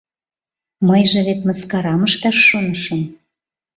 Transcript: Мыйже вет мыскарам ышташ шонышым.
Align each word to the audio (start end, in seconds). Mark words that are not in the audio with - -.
Мыйже 0.87 1.19
вет 1.27 1.39
мыскарам 1.47 2.01
ышташ 2.07 2.37
шонышым. 2.47 3.01